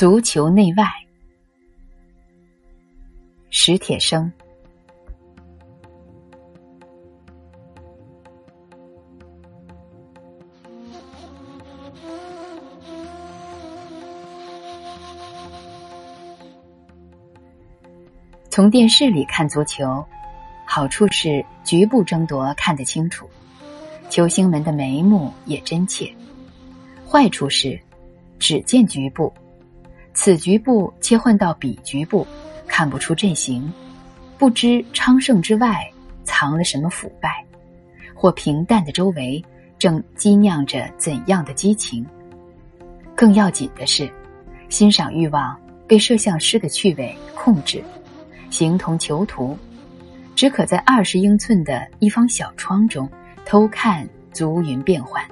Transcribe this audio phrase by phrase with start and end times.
[0.00, 0.86] 足球内外，
[3.50, 4.32] 史铁生。
[18.48, 20.02] 从电视里看足球，
[20.64, 23.28] 好处是局部争夺看得清楚，
[24.08, 26.06] 球星们的眉目也真切；
[27.06, 27.78] 坏处是
[28.38, 29.30] 只见局部，
[30.22, 32.26] 此局部切换到彼局部，
[32.66, 33.72] 看不出阵型，
[34.36, 35.90] 不知昌盛之外
[36.24, 37.42] 藏了什么腐败，
[38.14, 39.42] 或平淡的周围
[39.78, 42.04] 正积酿着怎样的激情。
[43.14, 44.12] 更要紧的是，
[44.68, 47.82] 欣赏欲望被摄像师的趣味控制。
[48.50, 49.56] 形同囚徒，
[50.36, 53.08] 只可在二十英寸的一方小窗中
[53.46, 55.24] 偷看足云变幻。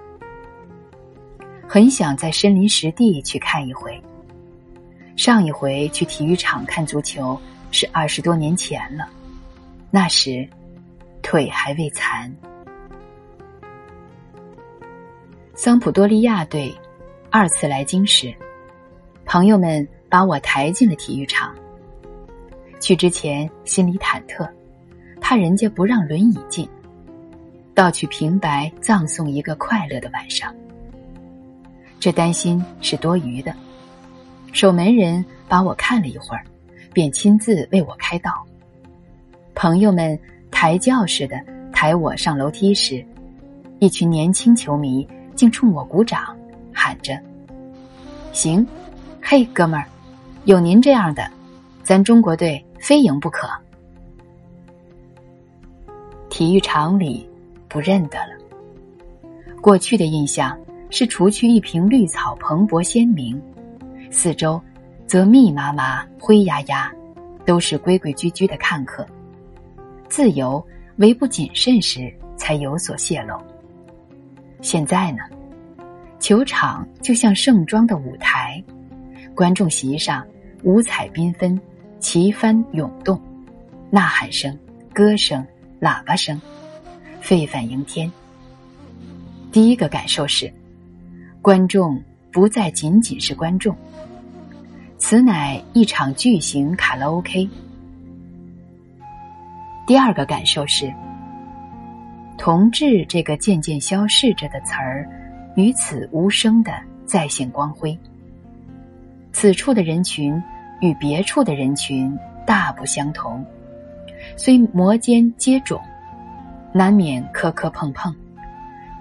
[1.66, 4.02] 很想在身临实地去看一回。
[5.18, 7.36] 上一回去体育场看足球
[7.72, 9.04] 是二十多年前了，
[9.90, 10.48] 那时
[11.22, 12.32] 腿还未残。
[15.56, 16.72] 桑普多利亚队
[17.30, 18.32] 二次来京时，
[19.24, 21.52] 朋友们把我抬进了体育场。
[22.78, 24.48] 去之前心里忐忑，
[25.20, 26.66] 怕人家不让轮椅进，
[27.74, 30.54] 倒去平白葬送一个快乐的晚上。
[31.98, 33.52] 这担心是多余的。
[34.52, 36.44] 守门人把我看了一会儿，
[36.92, 38.32] 便亲自为我开道。
[39.54, 40.18] 朋友们
[40.50, 41.40] 抬轿似的
[41.72, 43.04] 抬我上楼梯时，
[43.78, 46.36] 一群年轻球迷竟冲我鼓掌，
[46.72, 47.18] 喊着
[48.32, 48.66] ：“行，
[49.22, 49.86] 嘿，哥们儿，
[50.44, 51.30] 有您这样的，
[51.82, 53.50] 咱中国队。”非赢不可。
[56.30, 57.28] 体育场里
[57.68, 58.38] 不认得了。
[59.60, 60.56] 过去的印象
[60.90, 63.42] 是，除去一瓶绿草蓬勃鲜明，
[64.10, 64.60] 四周
[65.06, 66.92] 则密麻麻灰压压，
[67.44, 69.06] 都是规规矩矩的看客。
[70.08, 70.64] 自由
[70.96, 73.36] 唯不谨慎时才有所泄露。
[74.60, 75.18] 现在呢，
[76.18, 78.62] 球场就像盛装的舞台，
[79.34, 80.26] 观众席上
[80.62, 81.60] 五彩缤纷。
[82.00, 83.20] 旗帆涌动，
[83.90, 84.56] 呐喊声、
[84.94, 85.44] 歌声、
[85.80, 86.40] 喇叭声，
[87.20, 88.08] 沸反盈天。
[89.50, 90.48] 第一个感受是，
[91.42, 93.76] 观众不再仅仅是观众，
[94.98, 97.48] 此乃一场巨型卡拉 OK。
[99.86, 100.92] 第二个感受是，
[102.36, 105.08] 同志这个渐渐消逝着的词儿，
[105.56, 106.72] 于此无声的
[107.06, 107.98] 再现光辉。
[109.32, 110.40] 此处的人群。
[110.80, 112.16] 与别处的人群
[112.46, 113.44] 大不相同，
[114.36, 115.80] 虽摩肩接踵，
[116.72, 118.14] 难免磕磕碰碰，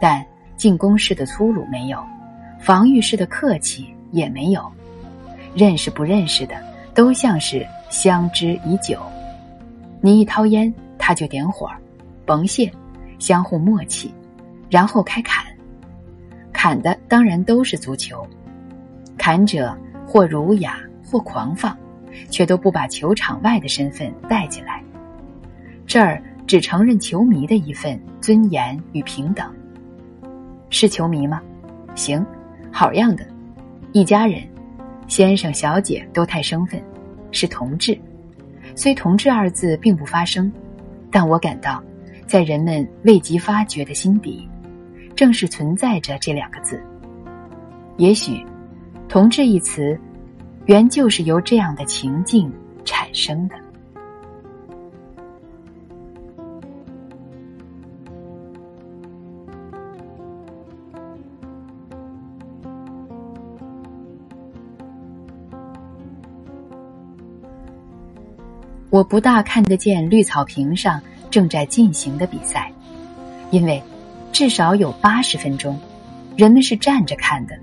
[0.01, 0.25] 但
[0.55, 2.03] 进攻式的粗鲁没有，
[2.59, 4.71] 防御式的客气也没有，
[5.57, 6.55] 认识不认识的
[6.93, 9.01] 都像是相知已久。
[9.99, 11.67] 你一掏烟，他就点火，
[12.25, 12.71] 甭谢，
[13.17, 14.13] 相互默契，
[14.69, 15.43] 然后开砍，
[16.53, 18.25] 砍的当然都是足球，
[19.17, 19.75] 砍者
[20.05, 20.79] 或儒雅。
[21.09, 21.73] 或狂放，
[22.29, 24.83] 却都不把球场外的身份带进来。
[25.85, 29.49] 这儿只承认球迷的一份尊严与平等。
[30.69, 31.41] 是球迷吗？
[31.95, 32.25] 行，
[32.73, 33.25] 好样的，
[33.93, 34.41] 一家人，
[35.07, 36.81] 先生小姐都太生分，
[37.31, 37.97] 是同志。
[38.75, 40.51] 虽“同志”二字并不发声，
[41.09, 41.81] 但我感到，
[42.25, 44.47] 在人们未及发觉的心底，
[45.15, 46.81] 正是存在着这两个字。
[47.97, 48.45] 也许
[49.09, 49.99] ，“同志”一词。
[50.67, 52.51] 原就是由这样的情境
[52.83, 53.55] 产生的。
[68.89, 72.71] 我不大看得见绿草坪上正在进行的比赛，
[73.51, 73.81] 因为
[74.31, 75.79] 至少有八十分钟，
[76.35, 77.57] 人们是站着看的，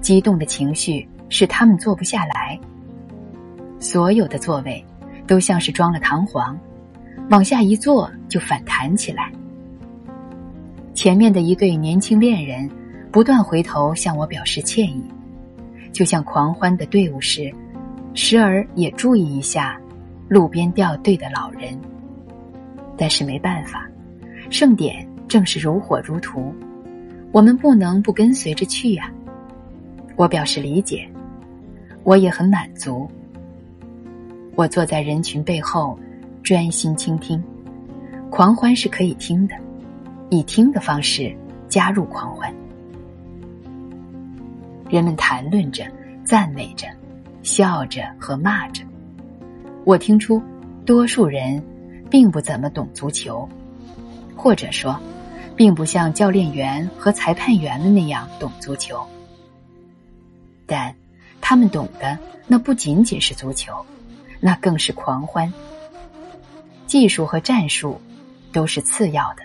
[0.00, 1.08] 激动的情绪。
[1.30, 2.58] 使他们坐不下来。
[3.78, 4.82] 所有的座位
[5.26, 6.58] 都像是装了弹簧，
[7.28, 9.30] 往下一坐就反弹起来。
[10.94, 12.66] 前面的一对年轻恋人
[13.12, 15.04] 不断回头向我表示歉意，
[15.92, 17.52] 就像狂欢的队伍时，
[18.14, 19.78] 时而也注意一下
[20.28, 21.78] 路边掉队的老人。
[22.96, 23.88] 但是没办法，
[24.50, 26.52] 盛典正是如火如荼，
[27.32, 29.10] 我们不能不跟随着去呀。
[30.16, 31.08] 我表示理解。
[32.04, 33.06] 我也很满足。
[34.54, 35.98] 我坐在人群背后，
[36.42, 37.42] 专心倾听。
[38.30, 39.54] 狂欢是可以听的，
[40.30, 41.36] 以听的方式
[41.68, 42.50] 加入狂欢。
[44.88, 45.84] 人们谈论着，
[46.24, 46.86] 赞美着，
[47.42, 48.82] 笑着和骂着。
[49.88, 50.42] 我听出，
[50.84, 51.64] 多数人
[52.10, 53.48] 并不怎么懂足球，
[54.36, 55.00] 或者说，
[55.56, 59.00] 并不像教练员和裁判员们那样懂足球。
[60.66, 60.94] 但，
[61.40, 63.72] 他们懂的那不仅仅是足球，
[64.40, 65.50] 那更是狂欢。
[66.86, 67.98] 技术和战术
[68.52, 69.42] 都是次要的。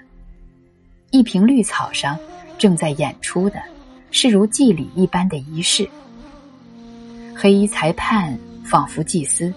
[1.12, 2.20] 一瓶绿草上
[2.58, 3.64] 正在演出的，
[4.12, 5.88] 是如祭礼一般的仪式。
[7.34, 9.54] 黑衣裁判仿佛祭司。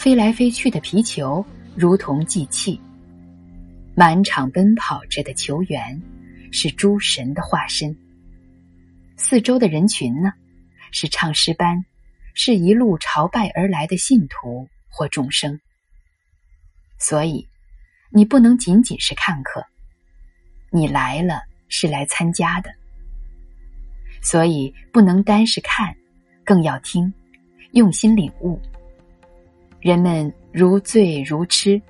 [0.00, 1.44] 飞来飞去的皮球
[1.76, 2.80] 如同祭器，
[3.94, 6.00] 满场奔跑着的球员
[6.50, 7.94] 是诸神的化身。
[9.18, 10.32] 四周的人群呢，
[10.90, 11.84] 是唱诗班，
[12.32, 15.60] 是一路朝拜而来的信徒或众生。
[16.98, 17.46] 所以，
[18.10, 19.62] 你不能仅仅是看客，
[20.70, 22.70] 你来了是来参加的。
[24.22, 25.94] 所以，不能单是看，
[26.42, 27.12] 更要听，
[27.72, 28.58] 用心领悟。
[29.80, 31.80] 人们如醉如痴，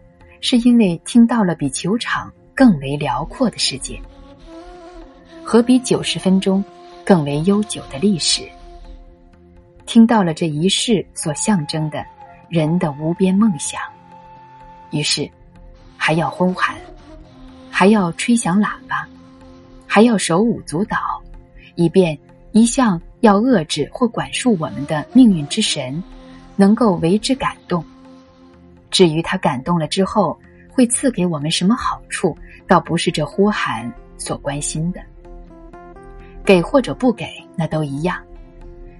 [0.41, 4.01] 是因为听到了比球场更为辽阔的世界，
[5.43, 6.65] 和比九十分钟
[7.05, 8.45] 更为悠久的历史。
[9.87, 12.07] 听到了这一世所象征的
[12.49, 13.81] 人的无边梦想，
[14.93, 15.29] 于是
[15.97, 16.77] 还要呼喊，
[17.73, 19.05] 还要吹响喇叭，
[19.85, 20.97] 还要手舞足蹈，
[21.75, 22.17] 以便
[22.53, 26.01] 一向要遏制或管束我们的命运之神。
[26.61, 27.83] 能够为之感动，
[28.91, 30.39] 至于他感动了之后
[30.71, 32.37] 会赐给我们什么好处，
[32.67, 35.01] 倒不是这呼喊所关心的。
[36.45, 38.19] 给或者不给，那都一样；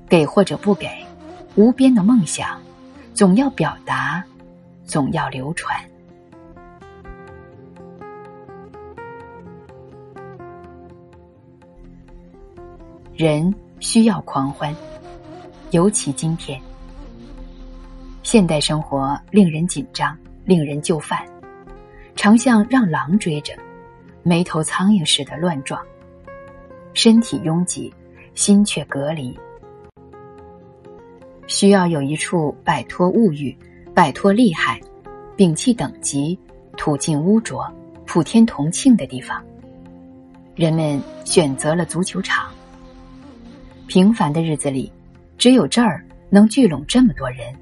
[0.09, 0.89] 给或者不给，
[1.55, 2.59] 无边的梦想
[3.13, 4.25] 总要表达，
[4.87, 5.79] 总要流传。
[13.15, 14.75] 人需要狂欢，
[15.73, 16.59] 尤其今天。
[18.23, 21.19] 现代生活令人紧张，令人就范，
[22.15, 23.55] 常像让狼追着，
[24.23, 25.81] 没头苍蝇似的乱撞，
[26.93, 27.93] 身体拥挤，
[28.35, 29.37] 心却隔离。
[31.47, 33.57] 需要有一处摆脱物欲、
[33.95, 34.81] 摆脱利害、
[35.37, 36.39] 摒弃等级、
[36.77, 37.67] 吐尽污浊、
[38.07, 39.43] 普天同庆的地方。
[40.55, 42.51] 人们选择了足球场。
[43.87, 44.93] 平凡的日子里，
[45.39, 47.53] 只有这儿能聚拢这么多人。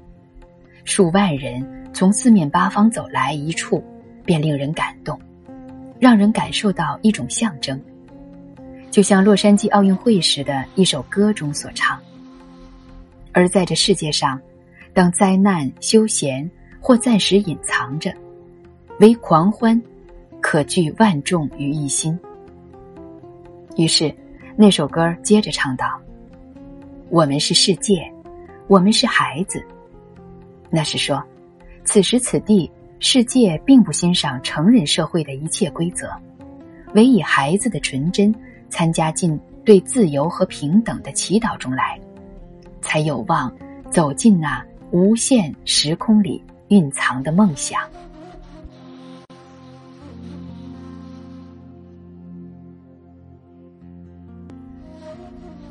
[0.89, 1.63] 数万人
[1.93, 3.83] 从四面八方走来一处，
[4.25, 5.21] 便令人感动，
[5.99, 7.79] 让人感受到一种象征，
[8.89, 11.99] 就像洛杉矶奥运会时的一首歌中所唱。
[13.33, 14.41] 而在这世界上，
[14.91, 16.49] 当灾难、休闲
[16.79, 18.11] 或暂时隐藏着，
[18.99, 19.79] 唯狂欢
[20.41, 22.19] 可聚万众于一心。
[23.77, 24.11] 于是，
[24.55, 26.01] 那首歌接着唱道
[27.09, 28.11] ：“我们是世界，
[28.65, 29.63] 我们是孩子。”
[30.71, 31.23] 那是说，
[31.83, 32.69] 此时此地，
[32.99, 36.07] 世界并不欣赏成人社会的一切规则，
[36.93, 38.33] 唯以孩子的纯真
[38.69, 41.99] 参加进对自由和平等的祈祷中来，
[42.81, 43.51] 才有望
[43.89, 47.81] 走进那无限时空里蕴藏的梦想。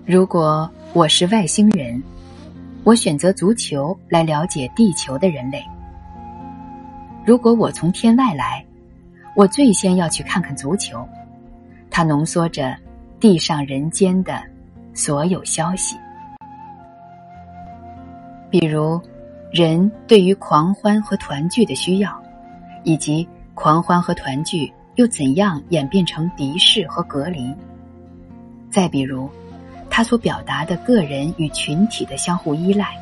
[0.05, 2.03] 如果我是外星人。
[2.89, 5.63] 我选择足球来了解地球的人类。
[7.23, 8.65] 如果我从天外来，
[9.37, 11.07] 我最先要去看看足球，
[11.91, 12.75] 它浓缩着
[13.21, 14.41] 地上人间的
[14.95, 15.99] 所有消息，
[18.49, 18.99] 比如
[19.53, 22.19] 人对于狂欢和团聚的需要，
[22.85, 27.55] 以及狂欢和团聚又怎样演变成敌视和隔离。
[28.71, 29.29] 再比如。
[29.91, 32.97] 他所表达的个人与群体的相互依赖。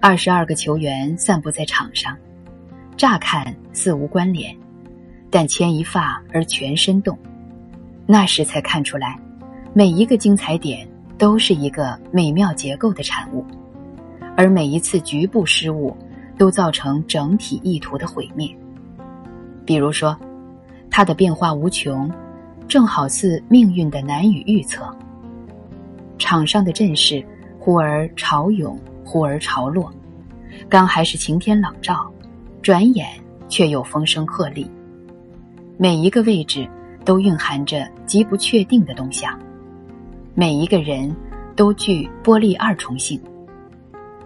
[0.00, 2.16] 二十二个球员散布在场上，
[2.96, 4.56] 乍看似无关联，
[5.30, 7.18] 但牵一发而全身动。
[8.06, 9.18] 那时才看出来，
[9.72, 13.44] 每一个精彩点都是一个美妙结构的产物，
[14.36, 15.96] 而每一次局部失误
[16.38, 18.48] 都造成整体意图的毁灭。
[19.66, 20.16] 比如说，
[20.90, 22.10] 它的变化无穷，
[22.68, 24.96] 正好似命运的难以预测。
[26.18, 27.24] 场上的阵势
[27.58, 29.92] 忽而潮涌，忽而潮落，
[30.68, 32.10] 刚还是晴天朗照，
[32.60, 33.08] 转眼
[33.48, 34.66] 却又风声鹤唳。
[35.76, 36.68] 每一个位置
[37.04, 39.38] 都蕴含着极不确定的动向，
[40.34, 41.14] 每一个人
[41.54, 43.20] 都具波粒二重性，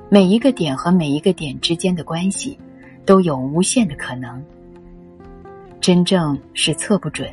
[0.08, 2.58] 每一个点和每一个点之间的关系
[3.04, 4.42] 都有无限的可能。
[5.80, 7.28] 真正是测不准，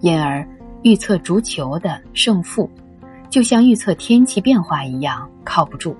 [0.00, 0.46] 因而
[0.82, 2.68] 预测足球的胜负。
[3.30, 5.94] 就像预测天气变化一样靠不住，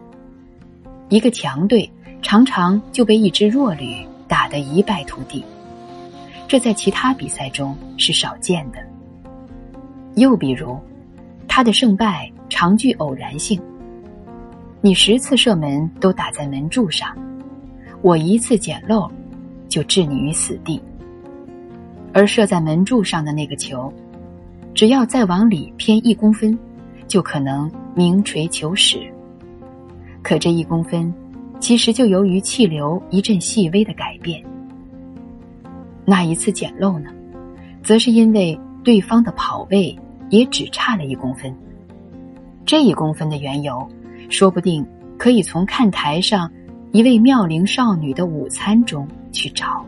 [1.08, 1.88] 一个强队
[2.20, 5.44] 常常就被一支弱旅打得一败涂地，
[6.48, 8.78] 这在其他比赛中是少见的。
[10.16, 10.76] 又比如，
[11.46, 13.60] 他的胜败常具偶然性。
[14.80, 17.16] 你十次射门都打在门柱上，
[18.02, 19.08] 我一次捡漏，
[19.68, 20.82] 就置你于死地。
[22.12, 23.92] 而射在门柱上的那个球，
[24.74, 26.58] 只要再往里偏一公分，
[27.10, 29.00] 就可能名垂求史。
[30.22, 31.12] 可这一公分，
[31.58, 34.40] 其实就由于气流一阵细微的改变。
[36.04, 37.10] 那一次捡漏呢，
[37.82, 39.98] 则是因为对方的跑位
[40.28, 41.52] 也只差了一公分。
[42.64, 43.84] 这一公分的缘由，
[44.28, 44.86] 说不定
[45.18, 46.48] 可以从看台上
[46.92, 49.84] 一位妙龄少女的午餐中去找。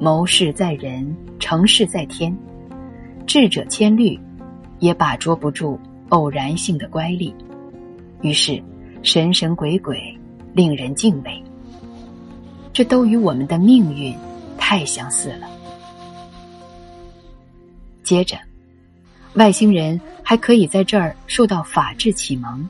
[0.00, 2.34] 谋事在人，成事在天。
[3.26, 4.18] 智者千虑，
[4.78, 5.78] 也把捉不住
[6.10, 7.32] 偶然性的乖戾。
[8.22, 8.62] 于是，
[9.02, 10.18] 神神鬼鬼，
[10.52, 11.42] 令人敬畏。
[12.72, 14.14] 这都与我们的命运
[14.58, 15.48] 太相似了。
[18.02, 18.36] 接着，
[19.34, 22.68] 外星人还可以在这儿受到法治启蒙。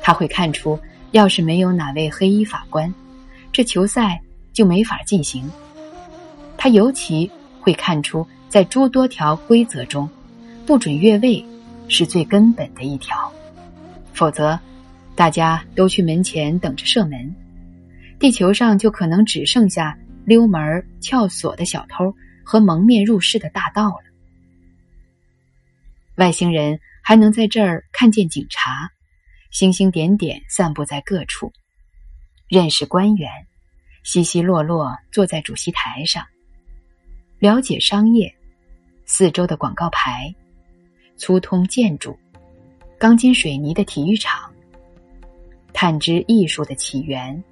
[0.00, 0.78] 他会看出，
[1.10, 2.92] 要是没有哪位黑衣法官，
[3.52, 4.20] 这球赛
[4.52, 5.50] 就没法进行。
[6.56, 10.08] 他尤其会看出，在诸多条规则中，
[10.70, 11.44] 不准越位
[11.88, 13.32] 是最根本的一条，
[14.14, 14.56] 否则
[15.16, 17.34] 大家都去门前等着射门，
[18.20, 24.04] 地球上就可能只剩下溜门撬锁的小偷和蒙面入室的大盗了。
[26.18, 28.92] 外星人还能在这儿看见警察，
[29.50, 31.52] 星星点点散布在各处，
[32.46, 33.28] 认识官员，
[34.04, 36.24] 稀稀落落坐在主席台上。
[37.40, 38.32] 了解商业，
[39.04, 40.32] 四周的广告牌，
[41.20, 42.18] 粗通建筑，
[42.98, 44.50] 钢筋水泥的体育场，
[45.74, 47.44] 探知艺术的起源，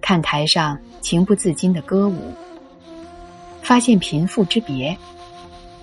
[0.00, 2.32] 看台上情不自禁的歌舞，
[3.62, 4.96] 发现贫富之别，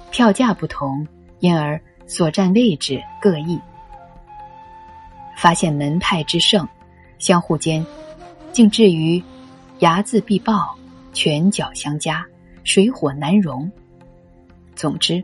[0.10, 1.06] 票价不同，
[1.40, 3.60] 因而所占位置各异，
[5.36, 6.66] 发现门派之盛，
[7.20, 7.86] 相互间
[8.54, 9.22] 竟至于
[9.82, 10.74] 睚眦必报，
[11.12, 12.26] 拳脚相加。
[12.64, 13.70] 水火难容。
[14.76, 15.22] 总之，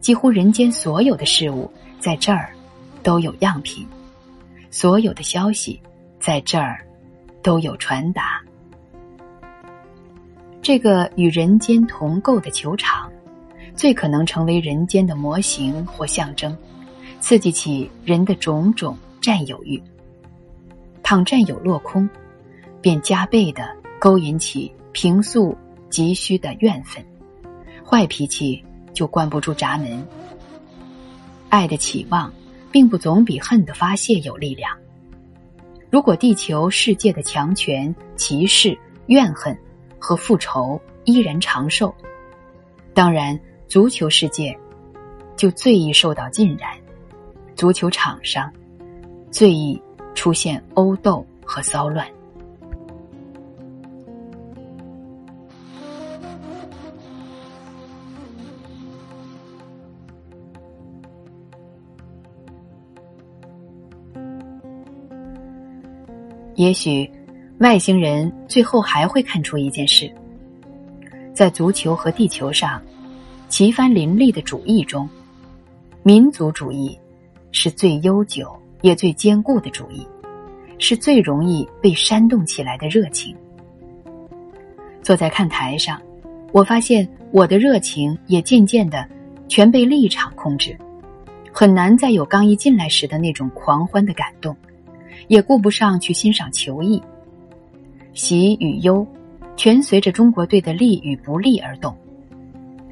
[0.00, 2.52] 几乎人间所有的事物在这儿
[3.02, 3.86] 都有样品，
[4.70, 5.80] 所有的消息
[6.18, 6.84] 在这儿
[7.42, 8.40] 都有传达。
[10.62, 13.10] 这个与人间同构的球场，
[13.74, 16.56] 最可能成为人间的模型或象征，
[17.20, 19.82] 刺激起人的种种占有欲。
[21.02, 22.08] 倘占有落空，
[22.80, 25.56] 便加倍的勾引起平素。
[25.90, 27.04] 急需的怨愤，
[27.84, 28.64] 坏脾气
[29.00, 30.06] 就关不住闸门。
[31.48, 32.30] 爱的期望，
[32.70, 34.76] 并不总比恨的发泄有力量。
[35.88, 39.58] 如果地球世界的强权、歧视、怨恨
[39.98, 41.94] 和复仇依然长寿，
[42.92, 44.54] 当然足球世界
[45.34, 46.76] 就最易受到浸染，
[47.56, 48.52] 足球场上
[49.30, 49.80] 最易
[50.14, 52.06] 出现殴斗和骚乱。
[66.56, 67.10] 也许，
[67.58, 70.10] 外星人最后还会看出一件事：
[71.32, 72.82] 在足球和地球上
[73.48, 75.08] 旗帆林立的主义中，
[76.02, 76.98] 民族主义
[77.52, 78.50] 是最悠久
[78.82, 80.06] 也最坚固的主义，
[80.78, 83.34] 是最容易被煽动起来的热情。
[85.02, 86.00] 坐在看台上，
[86.52, 89.08] 我发现我的热情也渐渐的
[89.48, 90.76] 全被立场控制，
[91.52, 94.54] 很难再有刚一进来时的那种狂欢的感动。
[95.28, 97.00] 也顾不上去欣赏球艺，
[98.14, 99.06] 喜与忧，
[99.56, 101.96] 全随着中国队的利与不利而动。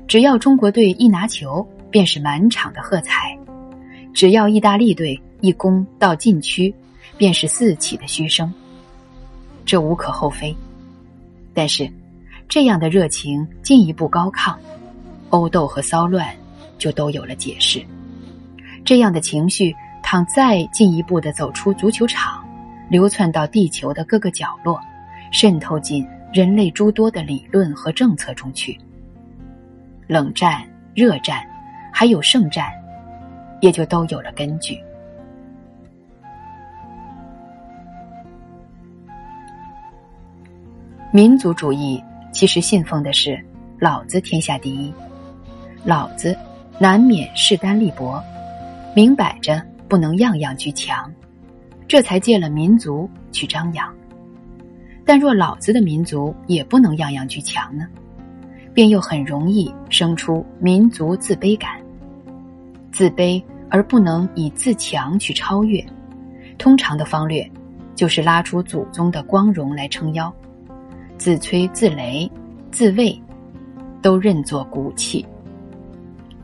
[0.07, 3.37] 只要中国队一拿球，便是满场的喝彩；
[4.13, 6.75] 只要意大利队一攻到禁区，
[7.17, 8.53] 便是四起的嘘声。
[9.67, 10.55] 这无可厚非，
[11.53, 11.91] 但是
[12.49, 14.55] 这样的热情进一步高亢，
[15.31, 16.27] 殴斗和骚乱
[16.79, 17.83] 就都有了解释。
[18.85, 19.75] 这样的情绪。
[20.11, 22.43] 倘再进一步的走出足球场，
[22.89, 24.81] 流窜到地球的各个角落，
[25.31, 28.81] 渗透进人类诸多的理论和政策中去，
[30.07, 31.47] 冷战、热战，
[31.93, 32.71] 还有圣战，
[33.61, 34.83] 也就都有了根据。
[41.13, 43.39] 民族主义其实信奉的是
[43.79, 44.91] “老子天下第一”，
[45.85, 46.35] 老子
[46.79, 48.25] 难免势单力薄，
[48.95, 49.63] 明摆着。
[49.89, 51.11] 不能样样俱强，
[51.89, 53.93] 这才借了民族去张扬。
[55.05, 57.87] 但若老子的民族也不能样样俱强呢，
[58.75, 61.81] 便又很容易生出民族自卑感。
[62.93, 65.83] 自卑而不能以自强去超越，
[66.59, 67.49] 通常的方略
[67.95, 70.33] 就是拉出祖宗的光荣来撑腰，
[71.17, 72.31] 自吹自擂、
[72.71, 73.19] 自卫，
[74.03, 75.25] 都认作骨气。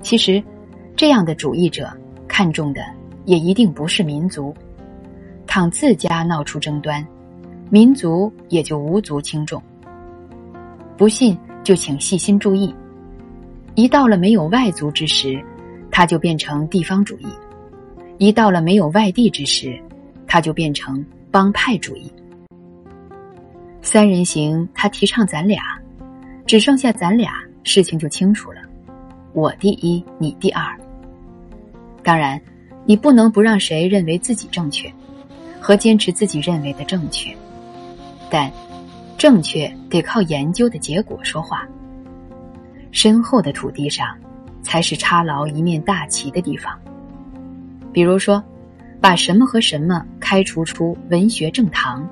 [0.01, 0.43] 其实，
[0.97, 1.91] 这样的主义者
[2.29, 2.83] 看重的
[3.25, 4.55] 也一定不是民族。
[5.47, 7.07] 倘自家闹出争端。
[7.71, 9.61] 民族也就无足轻重。
[10.97, 12.73] 不信就请细心注意，
[13.75, 15.43] 一到了没有外族之时，
[15.91, 17.27] 它就变成地方主义；
[18.19, 19.77] 一到了没有外地之时，
[20.27, 22.13] 它就变成帮派主义。
[23.83, 25.63] 三人行，他提倡咱俩，
[26.47, 28.61] 只剩下咱俩，事情就清楚了。
[29.33, 30.65] 我第一，你第二。
[32.05, 32.41] 当然，
[32.87, 34.93] 你不能不让谁认为自己正确，
[35.61, 37.35] 和坚持自己认为的正确。
[38.31, 38.51] 但，
[39.17, 41.67] 正确得靠研究的结果说话。
[42.91, 44.07] 深厚的土地上，
[44.63, 46.79] 才是插牢一面大旗的地方。
[47.93, 48.43] 比如说，
[49.01, 52.07] 把什么和什么开除出文学正堂，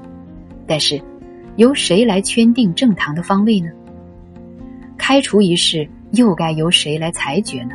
[0.66, 1.00] 但是，
[1.56, 3.70] 由谁来圈定正堂的方位呢？
[4.96, 7.74] 开除一事又该由谁来裁决呢？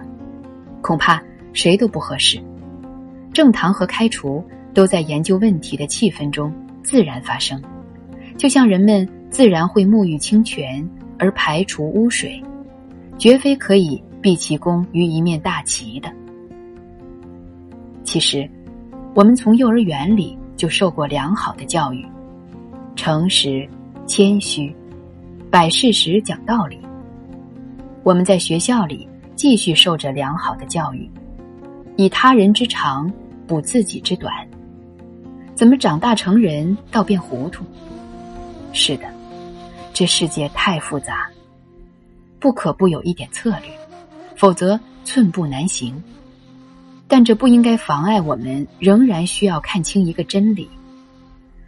[0.81, 1.21] 恐怕
[1.53, 2.41] 谁都不合适。
[3.37, 6.51] 正堂和开除都在研究问题的气氛中
[6.81, 7.61] 自然发生。
[8.35, 10.83] 就像人们自然会沐浴清泉
[11.19, 12.43] 而排除污水，
[13.19, 16.11] 绝非可以毕其功于一面大旗的。
[18.03, 18.49] 其实，
[19.13, 22.03] 我们从幼儿园里就受过良好的教育，
[22.95, 23.69] 诚实、
[24.07, 24.75] 谦虚，
[25.51, 26.79] 摆事实、讲道理。
[28.01, 31.07] 我们在学校里继续受着良好的教育，
[31.97, 33.07] 以他人之长
[33.47, 34.33] 补自己之短。
[35.55, 37.63] 怎么长大成人，倒变糊涂？
[38.73, 39.05] 是的，
[39.93, 41.27] 这世界太复杂，
[42.39, 43.71] 不可不有一点策略，
[44.35, 45.99] 否则寸步难行。
[47.07, 50.69] 但这不应该妨碍我们仍然需要看清一个真理：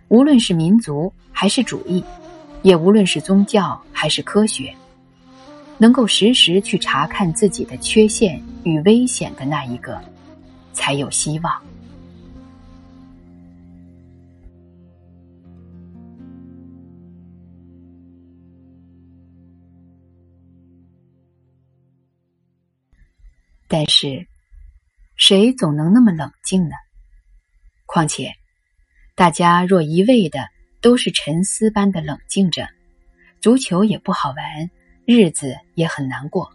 [0.10, 2.04] 无论是民族还是主义，
[2.62, 4.72] 也无论是宗教还是科学，
[5.78, 9.98] 能够时时去查看自己的缺陷与危险的那一个，
[10.80, 11.62] 才有希望。
[23.68, 24.26] 但是，
[25.18, 26.76] 谁总能那么冷静呢？
[27.86, 28.34] 况且，
[29.16, 30.40] 大家若一味的
[30.82, 32.68] 都是沉思般的冷静着，
[33.42, 34.72] 足球也不好玩，
[35.06, 36.50] 日子也很难过。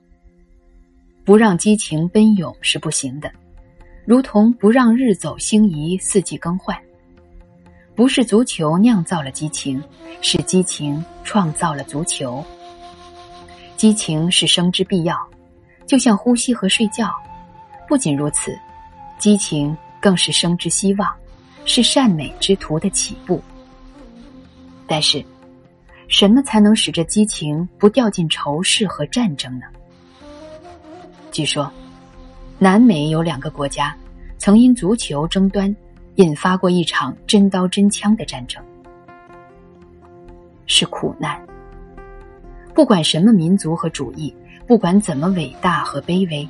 [1.24, 3.30] 不让激情奔涌是不行的，
[4.06, 6.76] 如同不让日走星移、四季更换。
[7.94, 9.82] 不是足球酿造了激情，
[10.20, 12.44] 是激情创造了足球。
[13.76, 15.16] 激情是生之必要。
[15.86, 17.12] 就像呼吸和睡觉，
[17.86, 18.58] 不仅如此，
[19.18, 21.14] 激情更是生之希望，
[21.66, 23.42] 是善美之途的起步。
[24.86, 25.22] 但是，
[26.08, 29.66] 什么才能使这激情不掉进仇视和战争呢？
[31.30, 31.70] 据说，
[32.64, 33.94] 南美有两个国家
[34.38, 35.76] 曾因足球争端，
[36.14, 38.64] 引发过一场真刀真枪的战争，
[40.64, 41.38] 是苦难。
[42.72, 44.34] 不管什么民族和主义。
[44.66, 46.48] 不管怎么伟大和卑微，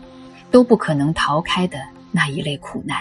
[0.53, 1.79] 都不可能逃开的
[2.13, 2.99] 那一类苦难。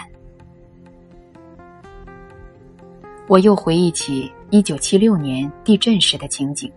[3.28, 6.68] 我又回忆起一九七六年地震时的情景，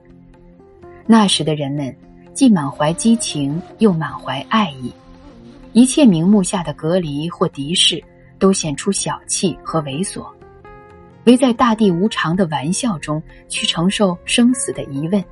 [1.08, 1.98] 那时的人们
[2.36, 4.94] 既满怀激情，又满怀爱意，
[5.78, 8.04] 一切名目下的隔离或敌视，
[8.40, 10.26] 都显出小气和猥琐，
[11.26, 15.24] 唯在大地无常的玩笑中去承受生死的疑问，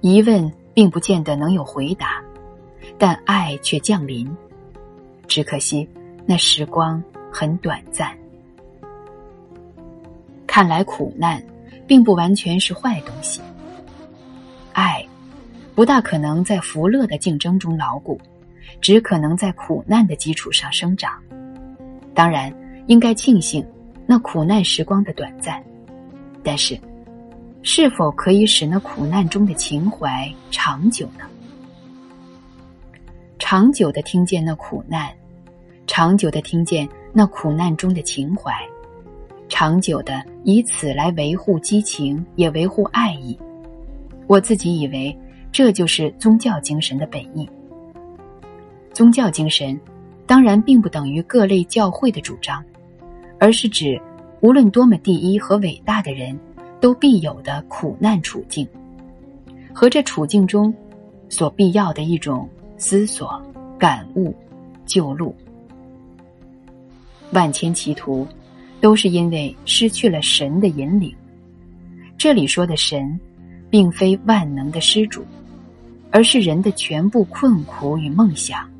[0.00, 0.52] 疑问。
[0.74, 2.20] 并不见得能有回答，
[2.98, 4.28] 但爱却降临。
[5.28, 5.88] 只可惜
[6.26, 8.10] 那时光很短暂。
[10.48, 11.40] 看来苦难
[11.86, 13.40] 并不完全是坏东西。
[14.72, 15.06] 爱
[15.76, 18.20] 不大可能在福乐的竞争中牢固，
[18.84, 21.18] 只可能在苦难的基础上生长。
[22.12, 22.54] 当然，
[22.86, 23.66] 应该庆幸
[24.04, 25.64] 那苦难时光的短暂，
[26.42, 26.78] 但是。
[27.66, 31.24] 是否可以使那苦难中的情怀长久呢？
[33.38, 35.10] 长久的听见那苦难，
[35.86, 38.52] 长久的听见那苦难中的情怀，
[39.48, 43.34] 长久的以此来维护激情，也维护爱意。
[44.26, 45.18] 我自己以为，
[45.50, 47.48] 这就是宗教精神的本意。
[48.94, 49.78] 宗教精神，
[50.24, 52.64] 当然并不等于各类教会的主张，
[53.40, 54.00] 而是指
[54.40, 56.38] 无论多么第一和伟大的人，
[56.80, 58.66] 都必有的苦难处境，
[59.74, 60.72] 和这处境中
[61.28, 63.42] 所必要的一种思索、
[63.76, 64.32] 感悟、
[64.86, 65.34] 救路。
[67.32, 68.24] 万千歧途，
[68.80, 71.12] 都是因为失去了神的引领。
[72.16, 73.18] 这里说的神，
[73.68, 75.24] 并非万能的施主，
[76.12, 78.70] 而是人的全部困苦与梦想，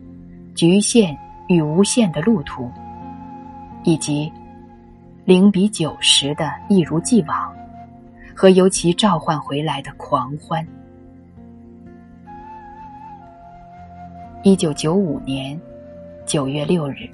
[0.55, 1.17] 局限
[1.49, 2.71] 与无限的路途，
[3.83, 4.33] 以及
[5.25, 7.53] 零比九十的一如既往，
[8.37, 10.67] 和由其召唤回来的狂欢。
[14.45, 15.61] 一九九五年
[16.25, 17.09] 九月六日。